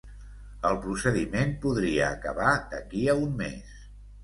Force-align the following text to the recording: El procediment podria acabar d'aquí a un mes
El 0.69 0.79
procediment 0.85 1.53
podria 1.67 2.09
acabar 2.15 2.57
d'aquí 2.73 3.07
a 3.09 3.17
un 3.23 3.39
mes 3.45 3.79